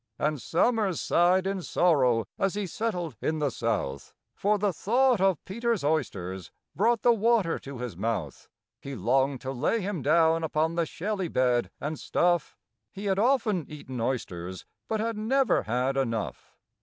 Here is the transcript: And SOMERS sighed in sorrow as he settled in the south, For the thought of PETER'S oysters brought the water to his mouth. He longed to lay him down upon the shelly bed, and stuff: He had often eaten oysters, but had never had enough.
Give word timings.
And 0.17 0.41
SOMERS 0.41 0.99
sighed 0.99 1.45
in 1.45 1.61
sorrow 1.61 2.25
as 2.39 2.55
he 2.55 2.65
settled 2.65 3.15
in 3.21 3.37
the 3.37 3.51
south, 3.51 4.15
For 4.33 4.57
the 4.57 4.73
thought 4.73 5.21
of 5.21 5.45
PETER'S 5.45 5.83
oysters 5.83 6.49
brought 6.75 7.03
the 7.03 7.13
water 7.13 7.59
to 7.59 7.77
his 7.77 7.95
mouth. 7.95 8.49
He 8.79 8.95
longed 8.95 9.41
to 9.41 9.51
lay 9.51 9.79
him 9.79 10.01
down 10.01 10.43
upon 10.43 10.73
the 10.73 10.87
shelly 10.87 11.27
bed, 11.27 11.69
and 11.79 11.99
stuff: 11.99 12.57
He 12.91 13.05
had 13.05 13.19
often 13.19 13.67
eaten 13.69 14.01
oysters, 14.01 14.65
but 14.87 14.99
had 14.99 15.19
never 15.19 15.61
had 15.65 15.95
enough. 15.97 16.57